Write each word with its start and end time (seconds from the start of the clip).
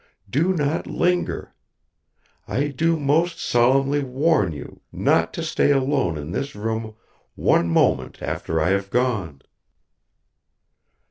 Do 0.27 0.51
not 0.55 0.87
linger. 0.87 1.53
I 2.47 2.69
do 2.69 2.97
most 2.99 3.39
solemnly 3.39 4.03
warn 4.03 4.51
you 4.51 4.81
not 4.91 5.31
to 5.35 5.43
stay 5.43 5.69
alone 5.69 6.17
in 6.17 6.31
this 6.31 6.55
room 6.55 6.95
one 7.35 7.69
moment 7.69 8.19
after 8.19 8.59
I 8.59 8.71
have 8.71 8.89
gone." 8.89 9.43